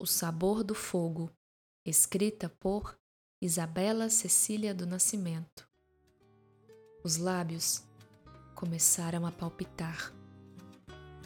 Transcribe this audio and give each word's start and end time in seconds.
O 0.00 0.06
Sabor 0.06 0.62
do 0.62 0.76
Fogo, 0.76 1.28
escrita 1.84 2.48
por 2.48 2.96
Isabela 3.42 4.08
Cecília 4.08 4.72
do 4.72 4.86
Nascimento. 4.86 5.68
Os 7.02 7.16
lábios 7.16 7.82
começaram 8.54 9.26
a 9.26 9.32
palpitar. 9.32 10.14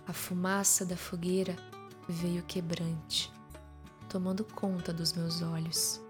A 0.06 0.14
fumaça 0.14 0.86
da 0.86 0.96
fogueira 0.96 1.54
veio 2.08 2.42
quebrante, 2.44 3.30
tomando 4.08 4.42
conta 4.42 4.90
dos 4.90 5.12
meus 5.12 5.42
olhos. 5.42 6.00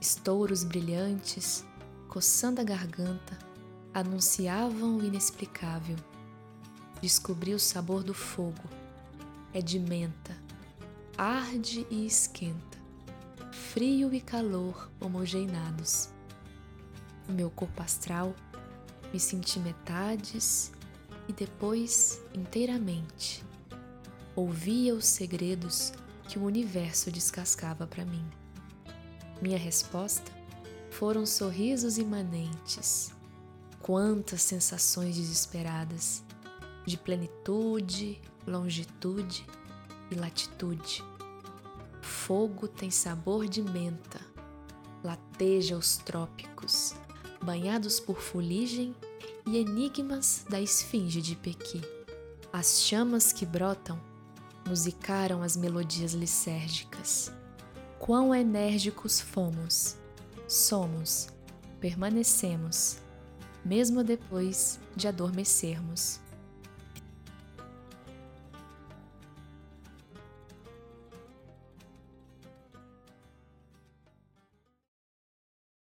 Estouros 0.00 0.62
brilhantes, 0.62 1.64
coçando 2.08 2.60
a 2.60 2.64
garganta, 2.64 3.36
anunciavam 3.92 4.98
o 4.98 5.04
inexplicável. 5.04 5.96
Descobri 7.00 7.52
o 7.54 7.58
sabor 7.58 8.04
do 8.04 8.14
fogo. 8.14 8.62
É 9.52 9.60
de 9.60 9.80
menta, 9.80 10.41
arde 11.16 11.86
e 11.90 12.06
esquenta, 12.06 12.78
frio 13.52 14.12
e 14.14 14.20
calor 14.20 14.90
homogeneados. 15.00 16.08
No 17.28 17.34
meu 17.34 17.50
corpo 17.50 17.82
astral, 17.82 18.34
me 19.12 19.20
senti 19.20 19.58
metades 19.58 20.72
e 21.28 21.32
depois 21.32 22.20
inteiramente. 22.34 23.44
Ouvia 24.34 24.94
os 24.94 25.06
segredos 25.06 25.92
que 26.28 26.38
o 26.38 26.44
universo 26.44 27.10
descascava 27.10 27.86
para 27.86 28.04
mim. 28.04 28.24
Minha 29.40 29.58
resposta 29.58 30.32
foram 30.90 31.26
sorrisos 31.26 31.98
imanentes. 31.98 33.12
Quantas 33.80 34.42
sensações 34.42 35.16
desesperadas 35.16 36.22
de 36.86 36.96
plenitude, 36.96 38.20
longitude 38.46 39.44
e 40.12 40.16
latitude. 40.16 41.02
Fogo 42.00 42.68
tem 42.68 42.90
sabor 42.90 43.48
de 43.48 43.62
menta, 43.62 44.20
lateja 45.02 45.76
os 45.76 45.96
trópicos, 45.96 46.94
banhados 47.42 47.98
por 47.98 48.20
fuligem 48.20 48.94
e 49.46 49.56
enigmas 49.56 50.44
da 50.48 50.60
esfinge 50.60 51.20
de 51.20 51.34
Pequi. 51.36 51.80
As 52.52 52.80
chamas 52.80 53.32
que 53.32 53.46
brotam 53.46 53.98
musicaram 54.68 55.42
as 55.42 55.56
melodias 55.56 56.12
lisérgicas. 56.12 57.32
Quão 57.98 58.34
enérgicos 58.34 59.20
fomos, 59.20 59.96
somos, 60.46 61.28
permanecemos, 61.80 62.98
mesmo 63.64 64.04
depois 64.04 64.78
de 64.94 65.08
adormecermos. 65.08 66.20